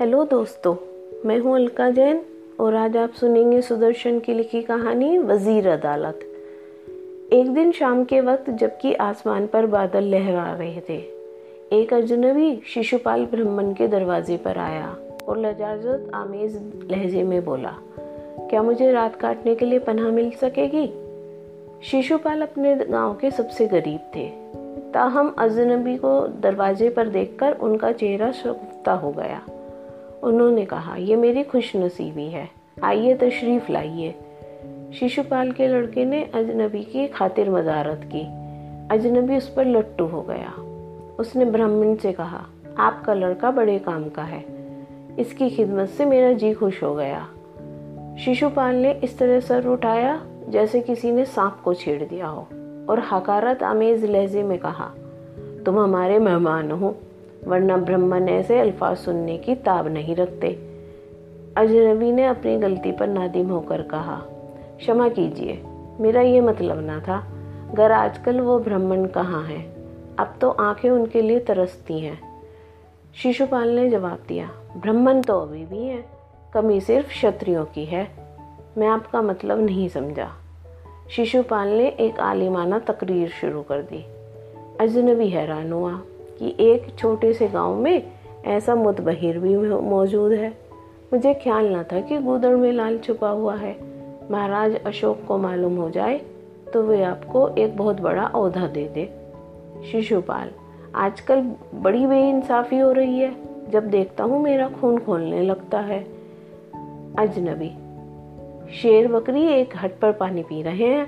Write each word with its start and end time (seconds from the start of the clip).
Hello 0.00 0.22
दोस्तों, 0.24 0.74
मैं 1.28 1.38
हूँ 1.38 1.54
अलका 1.54 1.88
जैन 1.90 2.20
और 2.60 2.74
आज 2.74 2.96
आप 2.96 3.12
सुनेंगे 3.12 3.60
सुदर्शन 3.62 4.18
की 4.18 4.34
लिखी 4.34 4.62
कहानी 4.62 5.18
वज़ीर 5.18 5.68
अदालत। 5.68 6.20
एक 7.32 7.50
दिन 7.54 7.72
शाम 7.72 8.04
के 8.04 8.20
वक्त 8.20 8.48
जबकि 8.50 8.92
आसमान 8.94 9.46
पर 9.46 9.66
बादल 9.66 10.04
लहरा 10.04 10.44
रहे 10.52 10.80
थे, 10.88 10.96
एक 11.72 11.92
अजनबी 11.94 12.62
शिशुपाल 12.66 13.26
ब्राह्मण 13.26 13.72
के 13.72 13.88
दरवाजे 13.88 14.36
पर 14.36 14.58
आया 14.58 14.96
और 15.28 15.38
लजाजत 15.38 16.10
आमेज 16.14 16.58
लहजे 16.90 17.22
में 17.22 17.44
बोला, 17.44 17.76
क्या 18.40 18.62
मुझे 18.62 18.90
रात 18.92 19.16
काटने 19.16 19.54
के 19.54 19.66
लिए 19.66 19.78
पनाह 19.78 20.10
मिल 20.10 20.30
सकेगी? 20.30 20.86
शिशुपाल 21.90 22.42
अपने 22.42 22.76
गाँव 22.76 23.14
के 23.14 23.30
सबसे 23.30 23.66
गरीब 23.66 24.10
थे। 24.16 24.28
ताहम 24.92 25.34
अजनबी 25.38 25.96
को 25.96 26.26
दरवाजे 26.40 26.88
पर 26.88 27.08
देखकर 27.08 27.52
उनका 27.52 27.92
चेहरा 27.92 28.32
शुफ्ता 28.32 28.92
हो 28.92 29.12
गया। 29.12 29.42
उन्होंने 30.22 30.64
कहा 30.64 30.96
यह 30.96 31.16
मेरी 31.16 31.42
खुश 31.42 31.76
नसीबी 31.76 32.26
है। 32.26 32.48
आइए 32.84 33.14
तशरीफ़ 33.14 33.72
लाइए। 33.72 34.14
शिशुपाल 34.94 35.52
के 35.52 35.68
लड़के 35.68 36.04
ने 36.04 36.24
अजनबी 36.34 36.84
की 36.84 37.08
खातिर 37.08 37.50
मजारत 37.50 38.00
की। 38.04 38.22
अजनबी 38.94 39.36
उस 39.36 39.54
पर 39.54 39.66
लट्टू 39.66 40.04
हो 40.04 40.22
गया। 40.22 40.52
उसने 41.18 41.44
ब्राह्मण 41.44 41.94
से 41.94 42.12
कहा, 42.12 42.46
आपका 42.78 43.14
लड़का 43.14 43.50
बड़े 43.50 43.78
काम 43.78 44.08
का 44.08 44.22
है। 44.22 44.44
इसकी 45.18 45.50
खिदमत 45.50 45.88
से 45.88 46.04
मेरा 46.04 46.32
जी 46.32 46.54
खुश 46.54 46.82
हो 46.82 46.94
गया। 46.94 47.28
शिशुपाल 48.24 48.74
ने 48.74 48.92
इस 48.92 49.18
तरह 49.18 49.40
सर 49.40 49.66
उठाया, 49.66 50.26
जैसे 50.48 50.80
किसी 50.80 51.12
ने 51.12 51.24
सांप 51.24 51.60
को 51.64 51.74
छेड़ 51.74 52.04
दिया 52.04 52.26
हो, 52.26 52.40
और 52.88 53.02
हकारत 53.12 53.62
आमेज 53.62 54.04
लहजे 54.04 54.42
में 54.42 54.58
कहा, 54.58 54.90
तुम 55.66 55.78
हमारे 55.78 56.18
मेहमान 56.18 56.70
हो। 56.70 56.96
वरना 57.46 57.76
ब्रह्मन 57.76 58.28
ऐसे 58.28 58.60
अल्फाज 58.60 58.96
सुनने 58.96 59.38
की 59.38 59.54
ताब 59.54 59.86
नहीं 59.86 60.16
रखते। 60.16 60.48
अजनबी 61.56 62.12
ने 62.12 62.26
अपनी 62.26 62.58
गलती 62.58 62.92
पर 62.92 63.06
नादिम 63.06 63.48
होकर 63.48 63.82
कहा, 63.82 64.22
क्षमा 64.78 65.08
कीजिए, 65.08 65.62
मेरा 66.00 66.20
ये 66.20 66.40
मतलब 66.40 66.80
ना 66.80 67.00
था 67.00 67.18
अगर 67.70 67.92
आजकल 67.92 68.40
वो 68.40 68.58
ब्राह्मण 68.58 69.06
कहाँ 69.06 69.42
हैं? 69.44 69.74
अब 70.16 70.34
तो 70.40 70.50
आँखें 70.50 70.90
उनके 70.90 71.22
लिए 71.22 71.38
तरसती 71.38 72.00
हैं। 72.00 72.42
शिशुपाल 73.14 73.68
ने 73.68 73.90
जवाब 73.90 74.18
दिया 74.28 74.50
ब्राह्मण 74.76 75.22
तो 75.22 75.40
अभी 75.40 75.64
भी 75.66 75.84
हैं, 75.84 76.04
कमी 76.54 76.80
सिर्फ़ 76.80 77.08
क्षत्रियों 77.08 77.64
की 77.64 77.84
है, 77.84 78.08
मैं 78.78 78.88
आपका 78.88 79.22
मतलब 79.22 79.60
नहीं 79.60 79.88
समझा। 79.88 80.30
शिशुपाल 81.10 81.68
ने 81.68 81.88
एक 81.88 82.20
आलिमाना 82.20 82.78
तकरीर 82.78 83.28
शुरू 83.28 83.62
कर 83.62 83.82
दी। 83.82 84.04
अजनबी 84.80 85.28
हैरान 85.28 85.72
हुआ। 85.72 86.00
कि 86.40 86.54
एक 86.60 86.86
छोटे 86.98 87.32
से 87.32 87.48
गाँव 87.48 87.74
में 87.74 88.02
ऐसा 88.46 88.74
मुतबहिर 88.74 89.38
भी 89.38 89.56
मौजूद 89.56 90.32
है। 90.32 90.50
मुझे 91.12 91.34
ख्याल 91.34 91.74
न 91.76 91.82
था 91.82 92.00
कि 92.00 92.18
गुदड़ 92.18 92.54
में 92.56 92.72
लाल 92.72 92.98
छुपा 92.98 93.28
हुआ 93.28 93.54
है। 93.56 93.76
महाराज 94.30 94.76
अशोक 94.76 95.24
को 95.28 95.38
मालूम 95.38 95.76
हो 95.76 95.90
जाए 95.90 96.20
तो 96.72 96.82
वे 96.82 97.02
आपको 97.02 97.48
एक 97.48 97.76
बहुत 97.76 98.00
बड़ा 98.00 98.26
औधा 98.26 98.66
दे 98.66 98.86
दे। 98.88 99.08
शिशुपाल, 99.90 100.50
आजकल 100.94 101.40
बड़ी 101.74 102.06
बेइंसाफी 102.06 102.78
हो 102.78 102.92
रही 102.92 103.18
है। 103.18 103.34
जब 103.70 103.88
देखता 103.88 104.24
हूँ 104.24 104.42
मेरा 104.42 104.68
खून 104.70 104.98
खोलने 104.98 105.42
लगता 105.42 105.80
है। 105.80 106.00
अजनबी, 107.18 107.70
शेर 108.72 109.08
बकरी 109.08 109.46
एक 109.50 109.74
हट 109.76 109.98
पर 109.98 110.12
पानी 110.12 110.42
पी 110.42 110.62
रहे 110.62 110.86
हैं। 110.86 111.06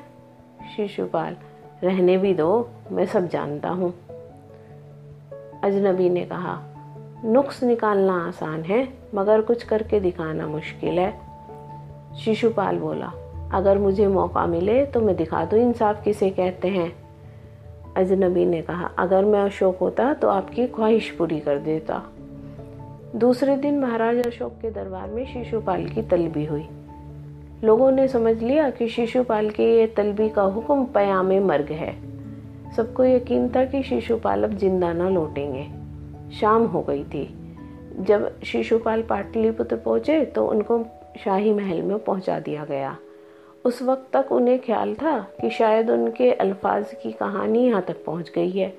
शिशुपाल, 0.77 1.37
रहने 1.85 2.17
भी 2.17 2.35
दो, 2.35 2.69
मैं 2.93 3.07
सब 3.07 3.29
जानता 3.29 3.69
हूँ। 3.69 3.93
अजनबी 5.65 6.11
ने 6.11 6.21
कहा, 6.21 6.61
नुक्स 7.25 7.63
निकालना 7.63 8.29
आसान 8.29 8.63
है, 8.63 8.89
मगर 9.15 9.41
कुछ 9.41 9.63
करके 9.63 10.01
दिखाना 10.01 10.47
मुश्किल 10.47 10.99
है। 10.99 11.21
शिशुपाल 12.25 12.79
बोला, 12.79 13.13
अगर 13.53 13.79
मुझे 13.79 14.07
मौका 14.07 14.47
मिले 14.47 14.87
तो 14.87 15.01
मैं 15.01 15.17
दिखा 15.17 15.45
दूँ 15.45 15.59
इंसाफ 15.59 16.05
किसे 16.05 16.31
कहते 16.31 16.69
हैं? 16.69 16.93
अजनबी 17.97 18.47
ने 18.47 18.63
कहा, 18.63 18.91
अगर 18.99 19.25
मैं 19.25 19.41
अशोक 19.41 19.79
होता 19.79 20.15
तो 20.15 20.29
आपकी 20.29 20.67
ख्वाहिश 20.67 21.11
पूरी 21.11 21.41
कर 21.41 21.59
देता। 21.59 22.03
दूसरे 23.17 23.57
दिन 23.57 23.79
महाराज 23.79 24.27
अशोक 24.27 24.53
के 24.63 24.71
दरबार 24.71 25.09
में 25.09 25.27
शिशुपाल 25.27 25.85
की 25.87 26.03
तलबी 26.03 26.45
हुई। 26.45 26.69
लोगों 27.65 27.91
ने 27.91 28.09
समझ 28.09 28.43
लिया 28.43 28.71
कि 28.71 28.89
शिशुपाल 28.89 29.51
के 29.51 29.77
ये 29.79 29.87
तलबी 29.87 30.29
का 30.29 30.43
हुक्म 30.43 30.85
पयामे 30.85 31.41
मर्ग 31.41 31.73
है। 31.73 32.12
सबको 32.77 33.05
यकीन 33.05 33.49
था 33.49 33.65
कि 33.65 33.83
शिशुपाल 33.83 34.45
अब 34.45 34.57
ज़िंदा 34.59 34.93
ना 34.93 35.09
लौटेंगे। 35.09 35.65
शाम 36.37 36.65
हो 36.65 36.83
गई 36.83 37.05
थी। 37.05 37.25
जब 38.01 38.41
शिशुपाल 38.43 39.03
पाटलिपुत्र 39.03 39.77
पहुँचे 39.77 40.25
तो 40.27 40.47
उनको 40.47 40.85
शाही 41.25 41.53
महल 41.53 41.83
में 41.83 41.99
पहुँचा 41.99 42.39
दिया 42.39 42.65
गया। 42.65 42.97
उस 43.65 43.83
वक्त 43.83 44.09
तक 44.13 44.33
उन्हें 44.33 44.59
ख्याल 44.61 44.95
था 44.95 45.19
कि 45.41 45.51
शायद 45.51 45.91
उनके 45.91 46.31
अल्फाज 46.33 46.95
की 47.03 47.13
कहानी 47.13 47.67
यहाँ 47.67 47.83
तक 47.83 48.05
पहुँच 48.05 48.33
गई 48.35 48.51
है। 48.51 48.73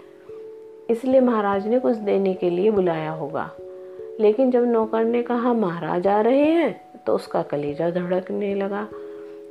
इसलिए 0.89 1.19
महाराज 1.21 1.67
ने 1.67 1.79
कुछ 1.79 1.97
देने 1.97 2.33
के 2.33 2.49
लिए 2.49 2.71
बुलाया 2.71 3.11
होगा। 3.11 3.49
लेकिन 4.19 4.51
जब 4.51 4.65
नौकर 4.65 5.03
ने 5.03 5.21
कहा, 5.23 5.53
महाराज 5.53 6.07
आ 6.07 6.19
रहे 6.21 6.45
हैं 6.45 7.03
तो 7.05 7.15
उसका 7.15 7.41
कलेजा 7.41 7.89
धड़कने 7.89 8.53
लगा। 8.55 8.87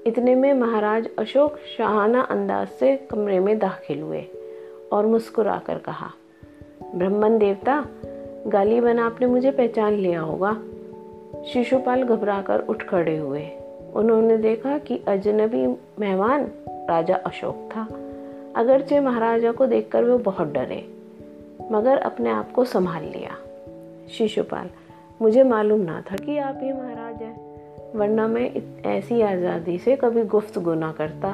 इतने 0.07 0.35
में 0.35 0.55
महाराज 0.55 1.09
अशोक 1.19 1.57
शाहाना 1.79 2.21
अंदाज 2.21 2.69
से 2.69 2.97
कमरे 2.97 3.39
में 3.41 3.59
दाखिल 3.59 4.01
हुए 4.01 4.25
और 4.93 5.07
मुस्कुरा 5.07 5.61
कर 5.67 5.79
कहा, 5.79 6.11
ब्रह्मन 6.95 7.39
देवता, 7.39 7.87
गाली 8.47 8.81
बना 8.81 9.07
आपने 9.07 9.27
मुझे 9.27 9.51
पहचान 9.51 9.93
लिया 9.93 10.21
होगा। 10.21 10.53
शिशुपाल 11.53 12.03
घबराकर 12.03 12.61
उठ 12.61 12.83
खड़े 12.83 13.17
हुए। 13.17 13.49
उन्होंने 13.95 14.37
देखा 14.37 14.79
कि 14.79 15.01
अजनबी 15.09 15.67
मेहमान 16.01 16.51
राजा 16.69 17.15
अशोक 17.15 17.69
था। 17.77 17.87
अगरचे 18.57 19.01
महाराजा 19.01 19.53
को 19.53 19.67
देखकर 19.67 20.05
वे 20.05 20.17
बहुत 20.17 20.53
डरे, 20.53 20.85
मगर 21.73 21.97
अपने 21.97 22.31
आप 22.31 22.53
को 22.53 22.65
संभाल 22.65 23.05
लिया। 23.05 23.37
शिशुपाल, 24.09 24.71
मुझे 25.23 25.43
मालूम 25.43 25.81
ना 25.81 26.05
था 26.13 26.17
कि 26.17 26.39
आप 26.39 26.59
ही 26.63 26.73
महाराज 26.73 27.12
वरना 27.97 28.27
मैं 28.27 28.51
ऐसी 28.87 29.21
आज़ादी 29.21 29.79
से 29.79 29.97
कभी 29.97 30.23
गुफ्त 30.23 30.59
गुना 30.59 30.93
करता। 30.93 31.29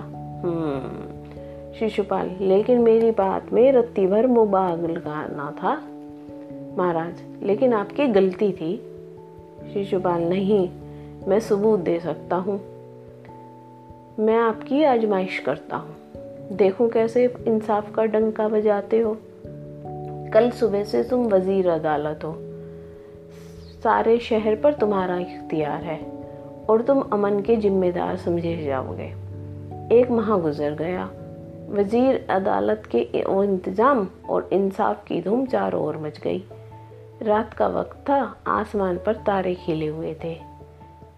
हम्म, 0.45 1.19
शिशुपाल 1.73 2.31
लेकिन 2.41 2.81
मेरी 2.81 3.11
बात 3.11 3.53
में 3.53 3.73
रत्ती 3.73 4.07
भर 4.07 4.27
मुबागलगाना 4.27 5.51
था। 5.51 5.75
महाराज 6.79 7.15
लेकिन 7.43 7.73
आपकी 7.73 8.07
गलती 8.07 8.53
थी। 8.53 8.77
शिशुपाल 9.73 10.23
नहीं 10.23 10.69
मैं 11.29 11.41
सबूत 11.41 11.81
दे 11.81 12.01
सकता 12.01 12.37
हूँ। 12.37 12.61
मैं 14.19 14.37
आपकी 14.37 14.85
आजमाइश 14.85 15.39
करता 15.39 15.77
हूँ। 15.77 15.97
देखूँ 16.53 16.89
कैसे 16.89 17.35
इंसाफ 17.47 17.95
का 17.95 18.05
डंका 18.05 18.49
बजाते 18.49 19.01
हो। 19.01 19.17
कल 20.35 20.51
सुबह 20.51 20.85
से 20.85 21.03
तुम 21.03 21.27
वज़ीर 21.27 21.69
अदालत 21.69 22.25
हो। 22.25 22.37
सारे 23.83 24.19
शहर 24.19 24.57
पर 24.57 24.73
तुम्हारा 24.73 25.19
इख्तियार 25.19 25.83
है। 25.83 26.18
और 26.71 26.83
तुम 26.83 27.01
अमन 27.03 27.41
के 27.41 27.57
जिम्मेदार 27.57 28.17
समझे 28.17 28.57
जाओगे। 28.57 29.15
एक 29.93 30.11
माह 30.11 30.37
गुजर 30.37 30.75
गया। 30.75 31.11
वज़ीर 31.71 32.27
अदालत 32.31 32.83
के 32.91 32.99
इंतज़ाम 32.99 34.07
और 34.31 34.49
इंसाफ 34.53 35.05
की 35.05 35.21
धूम 35.23 35.47
चारों 35.47 35.83
ओर 35.83 35.97
मच 35.97 36.19
गई। 36.19 36.45
रात 37.23 37.55
का 37.55 37.67
वक्त 37.69 37.97
था, 38.09 38.37
आसमान 38.47 38.99
पर 39.07 39.17
तारे 39.17 39.55
खिले 39.55 39.87
हुए 39.87 40.15
थे। 40.25 40.37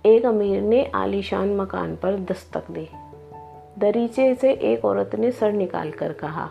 एक 0.07 0.27
अमीर 0.27 0.61
ने 0.63 0.91
आलीशान 0.95 1.57
मकान 1.57 1.97
पर 1.97 2.17
दस्तक 2.17 2.71
दी। 2.71 2.89
दरीचे 3.79 4.35
से 4.35 4.53
एक 4.53 4.85
औरत 4.85 5.15
ने 5.15 5.31
सर 5.31 5.53
निकाल 5.53 5.91
कर 5.91 6.13
कहा, 6.13 6.49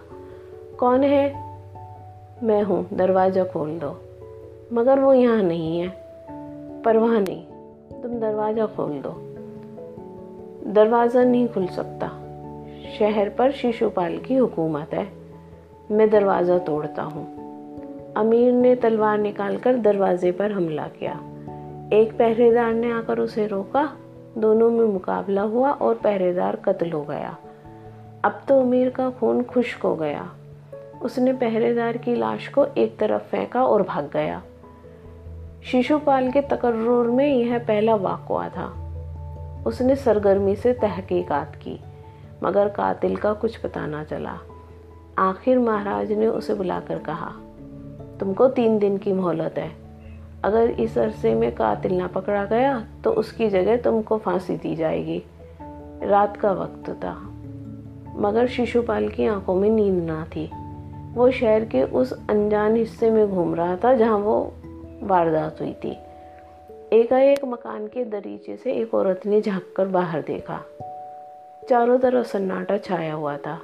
कौन 0.80 1.04
है? 1.04 1.28
मैं 2.44 2.62
हूँ, 2.64 2.88
दरवाज़ा 2.94 3.44
खोल 3.44 3.80
दो। 3.80 3.90
मगर 4.74 5.00
वो 5.00 5.14
यहाँ 5.14 5.42
नहीं 5.44 5.80
है। 5.80 5.90
परवाह 6.84 7.20
नहीं। 7.20 7.44
तुम 8.04 8.20
दरवाज़ा 8.20 8.66
खोल 8.66 8.92
दो। 8.92 9.10
दरवाज़ा 10.72 11.24
नहीं 11.24 11.48
खुल 11.48 11.68
सकता। 11.68 12.08
शहर 13.00 13.30
पर 13.30 13.52
शिशुपाल 13.52 14.18
की 14.18 14.36
हुकूमत 14.36 14.94
है। 14.94 15.08
मैं 15.92 16.10
दरवाज़ा 16.10 16.58
तोड़ता 16.58 17.04
हूँ। 17.04 17.40
अमीर 18.14 18.54
ने 18.54 18.76
तलवार 18.76 19.18
निकालकर 19.18 19.78
दरवाजे 19.78 20.32
पर 20.32 20.52
हमला 20.52 20.88
किया। 20.88 21.12
एक 21.94 22.18
पहरेदार 22.20 22.74
ने 22.74 22.92
आकर 22.92 23.20
उसे 23.20 23.48
रोका। 23.48 23.94
दोनों 24.38 24.70
में 24.70 24.86
मुकाबला 24.86 25.42
हुआ 25.42 25.72
और 25.72 25.96
पहरेदार 25.96 26.56
कत्ल 26.56 26.92
हो 26.92 27.02
गया। 27.02 27.38
अब 28.24 28.42
तो 28.48 28.62
अमीर 28.62 28.90
का 28.90 29.10
खून 29.10 29.44
खुश्क 29.44 29.84
हो 29.84 29.96
गया। 29.96 30.36
उसने 31.02 31.34
पहरेदार 31.34 31.98
की 31.98 32.16
लाश 32.16 32.48
को 32.48 32.66
एक 32.66 32.98
तरफ़ 32.98 33.22
फेंका 33.22 33.66
और 33.66 33.84
भाग 33.84 34.10
गया। 34.14 34.44
शिशुपाल 35.64 36.32
के 36.32 36.42
तकर्र 36.42 37.10
में 37.10 37.28
यह 37.28 37.58
पहला 37.58 37.96
वाक़ा 37.96 38.48
था। 38.50 38.68
उसने 39.68 39.96
सरगर्मी 39.96 40.56
से 40.56 40.74
तहकीकात 40.74 41.56
की, 41.56 41.80
मगर 42.44 42.70
कातिल 42.70 43.16
का 43.16 43.34
कुछ 43.34 43.58
पता 43.58 43.86
ना 43.86 44.04
चला। 44.04 44.38
आखिर 45.20 45.60
महाराज 45.60 46.12
ने 46.12 46.28
उसे 46.28 46.54
बुलाकर 46.54 47.00
कहा, 47.00 47.32
तुमको 48.20 48.48
तीन 48.48 48.78
दिन 48.80 48.98
की 48.98 49.14
मोहलत 49.14 49.58
है। 49.58 49.72
अगर 50.44 50.70
इस 50.70 50.98
अरसे 50.98 51.34
में 51.36 51.52
कातिल 51.56 51.98
ना 51.98 52.08
पकड़ा 52.08 52.46
गया 52.46 52.84
तो 53.04 53.12
उसकी 53.12 53.50
जगह 53.50 53.78
तुमको 53.78 54.18
फांसी 54.18 54.56
दी 54.58 54.76
जाएगी। 54.76 55.24
रात 56.04 56.38
का 56.38 56.52
वक्त 56.52 56.90
था। 56.90 57.14
मगर 58.16 58.48
शिशुपाल 58.48 59.08
की 59.10 59.26
आँखों 59.26 59.56
में 59.56 59.70
नींद 59.70 60.04
ना 60.04 60.24
थी। 60.26 60.50
वो 61.14 61.30
शहर 61.32 61.66
के 61.66 61.84
उस 61.84 62.14
अनजान 62.30 62.76
हिस्से 62.76 63.12
में 63.12 63.30
घूम 63.30 63.56
रहा 63.56 63.76
था 63.76 63.94
जहाँ 63.94 64.18
वो 64.18 64.54
वारदात 65.04 65.62
हुई 65.62 65.74
थी। 65.74 65.98
एकाएक 66.94 67.46
मकान 67.46 67.88
के 67.88 68.04
दरीचे 68.06 68.56
से 68.58 68.74
एक 68.74 68.94
औरत 68.94 69.26
ने 69.26 69.42
झाँक 69.42 69.74
कर 69.76 69.88
बाहर 69.88 70.22
देखा। 70.22 70.62
चारों 71.70 71.98
तरफ़ 72.00 72.28
सन्नाटा 72.28 72.78
छाया 72.78 73.14
हुआ 73.14 73.38
था। 73.38 73.60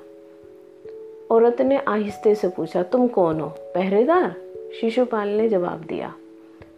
औरत 1.31 1.61
ने 1.61 1.77
आहिस्ते 1.77 2.35
से 2.35 2.47
पूछा, 2.47 2.83
तुम 2.83 3.07
कौन 3.07 3.39
हो? 3.39 3.47
पहरेदार? 3.75 4.35
शिशुपाल 4.81 5.29
ने 5.29 5.47
जवाब 5.49 5.85
दिया, 5.85 6.13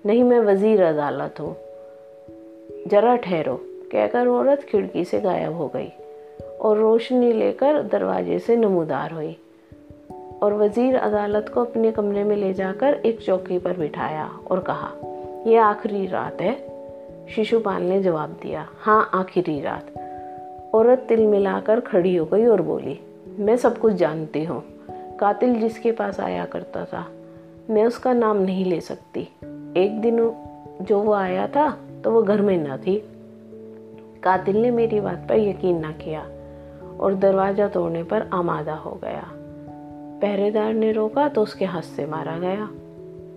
नहीं, 0.05 0.23
मैं 0.23 0.39
वज़ीर 0.39 0.83
अदालत 0.83 1.39
हूँ। 1.39 1.55
जरा 2.87 3.15
ठहरो। 3.15 3.59
कहकर 3.91 4.27
औरत 4.27 4.61
खिड़की 4.61 5.03
से 5.05 5.19
गायब 5.19 5.53
हो 5.53 5.67
गई 5.67 5.91
और 6.61 6.77
रोशनी 6.77 7.31
लेकर 7.33 7.81
दरवाजे 7.83 8.39
से 8.39 8.55
नमूदार 8.55 9.11
हुई। 9.11 9.35
और 10.43 10.53
वज़ीर 10.53 10.95
अदालत 10.95 11.49
को 11.49 11.61
अपने 11.61 11.91
कमरे 11.91 12.23
में 12.23 12.35
ले 12.35 12.53
जाकर 12.53 12.93
एक 13.05 13.21
चौकी 13.21 13.57
पर 13.59 13.77
बिठाया 13.77 14.29
और 14.51 14.59
कहा 14.59 14.91
यह 15.47 15.63
आखिरी 15.63 16.05
रात 16.07 16.41
है। 16.41 16.55
शिशुपाल 17.35 17.83
ने 17.83 18.01
जवाब 18.03 18.37
दिया 18.41 18.67
हाँ 18.79 19.09
आखिरी 19.13 19.59
रात। 19.61 19.91
औरत 20.75 21.05
तिल 21.09 21.25
मिलाकर 21.27 21.79
खड़ी 21.79 22.15
हो 22.15 22.25
गई 22.25 22.45
और 22.45 22.61
बोली, 22.61 22.99
मैं 23.39 23.57
सब 23.57 23.77
कुछ 23.77 23.93
जानती 23.93 24.43
हूँ। 24.43 24.63
कातिल 25.19 25.59
जिसके 25.59 25.91
पास 25.91 26.19
आया 26.19 26.45
करता 26.45 26.85
था, 26.85 27.05
मैं 27.69 27.85
उसका 27.85 28.13
नाम 28.13 28.37
नहीं 28.37 28.65
ले 28.65 28.79
सकती। 28.81 29.21
एक 29.77 29.99
दिन 30.01 30.17
जो 30.81 30.99
वो 30.99 31.13
आया 31.13 31.47
था 31.47 31.69
तो 32.03 32.11
वो 32.11 32.21
घर 32.23 32.41
में 32.41 32.57
न 32.57 32.77
थी। 32.77 32.97
कातिल 34.23 34.57
ने 34.57 34.71
मेरी 34.71 34.99
बात 34.99 35.25
पर 35.29 35.39
यकीन 35.39 35.85
न 35.85 35.91
किया 36.03 36.21
और 36.99 37.15
दरवाज़ा 37.15 37.67
तोड़ने 37.67 38.03
पर 38.03 38.29
आमादा 38.33 38.75
हो 38.75 38.99
गया। 39.03 39.31
पहरेदार 40.21 40.73
ने 40.73 40.91
रोका 40.91 41.27
तो 41.27 41.41
उसके 41.41 41.65
हाथ 41.65 41.81
से 41.81 42.05
मारा 42.05 42.37
गया। 42.37 42.69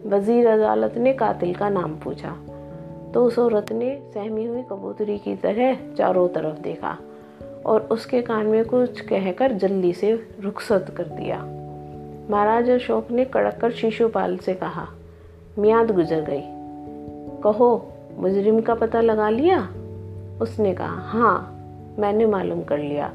वज़ीर 0.07 0.47
अदालत 0.47 0.97
ने 0.97 1.13
कातिल 1.13 1.55
का 1.55 1.69
नाम 1.69 1.97
पूछा। 1.97 2.37
तो 3.15 3.25
उस 3.25 3.39
औरत 3.39 3.73
ने 3.73 3.95
सहमी 4.15 4.45
हुई 4.45 4.63
कबूतरी 4.63 5.19
की 5.19 5.35
तरह 5.37 5.95
चारों 5.95 6.29
तरफ़ 6.29 6.61
देखा 6.61 6.97
और 7.67 7.89
उसके 7.93 8.23
कान 8.23 8.47
में 8.47 8.65
कुछ 8.65 9.01
कहकर 9.01 9.53
जल्दी 9.53 9.93
से 9.93 10.13
रुखसत 10.41 10.95
कर 10.97 11.05
दिया। 11.05 11.39
महाराज 12.31 12.71
अशोक 12.71 13.11
ने 13.11 13.25
कड़क 13.25 13.59
कर 13.61 13.71
शिशुपाल 13.73 14.37
से 14.37 14.55
कहा, 14.55 14.87
मियाद 15.59 15.91
गुजर 15.91 16.21
गई। 16.21 16.43
कहो, 17.43 17.71
मुजरिम 18.19 18.61
का 18.61 18.75
पता 18.75 19.01
लगा 19.01 19.29
लिया? 19.29 19.63
उसने 20.43 20.75
कहा 20.75 21.01
हाँ 21.09 21.97
मैंने 21.99 22.27
मालूम 22.27 22.63
कर 22.63 22.79
लिया 22.79 23.13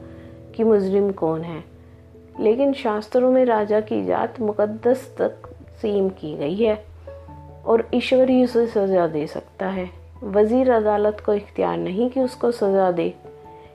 कि 0.56 0.64
मुजरिम 0.64 1.12
कौन 1.12 1.42
है। 1.42 1.64
लेकिन 2.40 2.74
शास्त्रों 2.74 3.32
में 3.32 3.46
राजा 3.46 3.80
की 3.80 4.06
जात 4.06 4.40
मुकद्दस 4.42 5.16
तक 5.18 5.50
सीम 5.82 6.10
की 6.10 6.36
गई 6.38 6.56
है 6.56 6.86
और 7.66 7.90
ईश्वर 7.94 8.30
ही 8.30 8.44
उसे 8.44 8.68
सज़ा 8.68 9.08
दे 9.08 9.28
सकता 9.28 9.68
है। 9.68 9.90
वज़ीर 10.24 10.72
अदालत 10.72 11.20
को 11.26 11.34
इख्तियार 11.34 11.78
नहीं 11.78 12.10
कि 12.10 12.20
उसको 12.20 12.52
सज़ा 12.52 12.92
दे। 12.92 13.14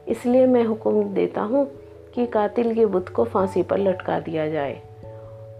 इसलिए 0.08 0.46
मैं 0.46 0.64
हुक्म 0.64 1.02
देता 1.04 1.40
हूँ 1.40 1.66
कि 2.14 2.26
कातिल 2.26 2.74
के 2.74 2.86
बुत 2.86 3.08
को 3.08 3.24
फांसी 3.24 3.62
पर 3.62 3.78
लटका 3.78 4.20
दिया 4.20 4.48
जाए 4.48 4.82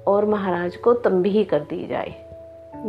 और 0.06 0.24
महाराज 0.24 0.76
को 0.76 0.92
तंबी 0.94 1.44
कर 1.44 1.60
दी 1.60 1.86
जाए। 1.86 2.14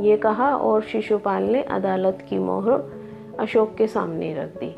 ये 0.01 0.17
कहा 0.17 0.55
और 0.55 0.81
शिशुपाल 0.81 1.43
ने 1.43 1.63
अदालत 1.63 2.25
की 2.29 2.37
मोहर 2.37 2.91
अशोक 3.39 3.75
के 3.75 3.87
सामने 3.87 4.33
रख 4.33 4.59
दी 4.59 4.71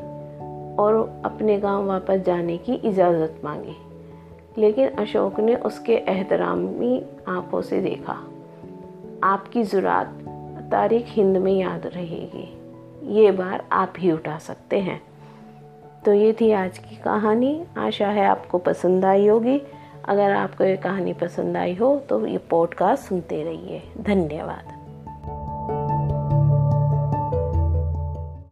और 0.76 1.22
अपने 1.24 1.58
गाँव 1.58 1.86
वापस 1.86 2.20
जाने 2.20 2.58
की 2.58 2.74
इजाज़त 2.74 3.40
मांगी। 3.44 3.76
लेकिन 4.58 4.88
अशोक 4.88 5.40
ने 5.40 5.56
उसके 5.56 5.94
एहतरामी 5.94 7.04
आँखों 7.28 7.62
से 7.62 7.80
देखा। 7.80 8.16
आपकी 9.22 9.62
ज़ुरात 9.62 10.06
तारीख 10.70 11.04
हिंद 11.08 11.36
में 11.36 11.52
याद 11.52 11.86
रहेगी। 11.86 12.58
ये 13.16 13.30
बार 13.30 13.64
आप 13.72 13.92
ही 13.98 14.10
उठा 14.10 14.38
सकते 14.38 14.78
हैं। 14.78 15.02
तो 16.04 16.12
ये 16.12 16.36
थी 16.40 16.52
आज 16.52 16.78
की 16.78 16.96
कहानी। 16.96 17.64
आशा 17.78 18.08
है 18.08 18.26
आपको 18.26 18.58
पसंद 18.58 19.04
आई 19.04 19.26
होगी। 19.26 19.62
अगर 20.04 20.30
आपको 20.30 20.64
ये 20.64 20.76
कहानी 20.76 21.12
पसंद 21.12 21.56
आई 21.56 21.74
हो 21.74 21.96
तो 21.98 22.26
ये 22.26 22.38
पॉडकास्ट 22.38 23.04
सुनते 23.04 23.42
रहिए। 23.44 23.82
धन्यवाद। 24.00 24.73